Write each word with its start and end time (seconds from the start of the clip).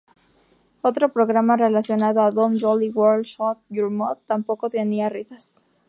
Otro 0.81 1.09
programa 1.13 1.57
relacionado 1.57 2.21
a 2.23 2.31
Dom 2.31 2.57
Joly, 2.59 2.89
World 2.89 3.25
Shut 3.25 3.59
Your 3.69 3.91
Mouth, 3.91 4.17
tampoco 4.25 4.67
tenía 4.67 5.09
risas. 5.09 5.67